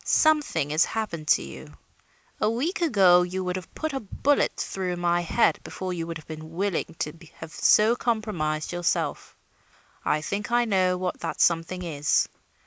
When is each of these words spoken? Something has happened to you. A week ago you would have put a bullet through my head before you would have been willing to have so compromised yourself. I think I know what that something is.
Something 0.03 0.71
has 0.71 0.83
happened 0.83 1.27
to 1.27 1.43
you. 1.43 1.75
A 2.39 2.49
week 2.49 2.81
ago 2.81 3.21
you 3.21 3.43
would 3.43 3.55
have 3.55 3.75
put 3.75 3.93
a 3.93 3.99
bullet 3.99 4.53
through 4.57 4.95
my 4.95 5.21
head 5.21 5.59
before 5.63 5.93
you 5.93 6.07
would 6.07 6.17
have 6.17 6.25
been 6.25 6.55
willing 6.55 6.95
to 6.97 7.13
have 7.35 7.53
so 7.53 7.95
compromised 7.95 8.71
yourself. 8.71 9.35
I 10.03 10.21
think 10.21 10.49
I 10.51 10.65
know 10.65 10.97
what 10.97 11.19
that 11.19 11.39
something 11.39 11.83
is. 11.83 12.27